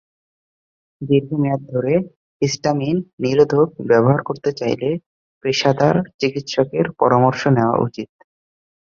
দীর্ঘ 1.01 1.29
মেয়াদ 1.41 1.61
ধরে 1.73 1.93
হিস্টামিন 2.41 2.97
নিরোধক 3.23 3.69
ব্যবহার 3.89 4.21
করতে 4.23 4.49
চাইলে 4.59 4.89
পেশাদার 5.43 5.95
চিকিৎসকের 6.19 6.85
পরামর্শ 6.99 7.41
নেওয়া 7.57 7.75
উচিত। 7.79 8.09